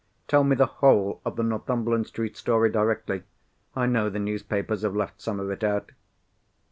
Tell 0.27 0.43
me 0.43 0.55
the 0.55 0.65
whole 0.65 1.21
of 1.23 1.35
the 1.35 1.43
Northumberland 1.43 2.07
Street 2.07 2.35
story 2.35 2.71
directly. 2.71 3.21
I 3.75 3.85
know 3.85 4.09
the 4.09 4.17
newspapers 4.17 4.81
have 4.81 4.95
left 4.95 5.21
some 5.21 5.39
of 5.39 5.51
it 5.51 5.63
out." 5.63 5.91